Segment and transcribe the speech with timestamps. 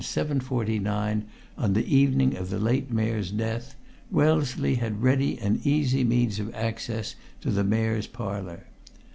[0.03, 1.25] 49
[1.59, 3.75] on the evening of the late Mayor's death,
[4.09, 8.65] Wellesley had ready and easy means of access to the Mayor's Parlour.